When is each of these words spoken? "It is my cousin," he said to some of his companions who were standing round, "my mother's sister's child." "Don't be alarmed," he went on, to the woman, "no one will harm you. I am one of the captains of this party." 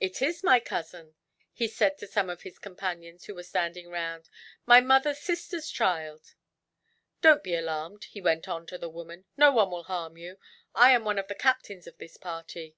"It 0.00 0.20
is 0.20 0.44
my 0.44 0.60
cousin," 0.60 1.14
he 1.50 1.66
said 1.66 1.96
to 1.96 2.06
some 2.06 2.28
of 2.28 2.42
his 2.42 2.58
companions 2.58 3.24
who 3.24 3.34
were 3.34 3.42
standing 3.42 3.88
round, 3.88 4.28
"my 4.66 4.82
mother's 4.82 5.18
sister's 5.18 5.70
child." 5.70 6.34
"Don't 7.22 7.42
be 7.42 7.54
alarmed," 7.54 8.04
he 8.04 8.20
went 8.20 8.46
on, 8.48 8.66
to 8.66 8.76
the 8.76 8.90
woman, 8.90 9.24
"no 9.34 9.50
one 9.50 9.70
will 9.70 9.84
harm 9.84 10.18
you. 10.18 10.36
I 10.74 10.90
am 10.90 11.06
one 11.06 11.18
of 11.18 11.28
the 11.28 11.34
captains 11.34 11.86
of 11.86 11.96
this 11.96 12.18
party." 12.18 12.76